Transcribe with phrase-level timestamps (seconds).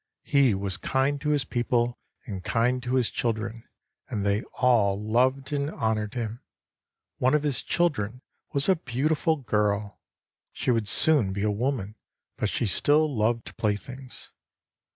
[0.23, 3.65] He was kind to his people, and kind to his children,
[4.09, 6.41] and they all loved and honored him.
[7.19, 9.99] One of his children was a beautiful girl.
[10.53, 11.93] She would soon be a woman,
[12.35, 14.31] but she still loved playthings.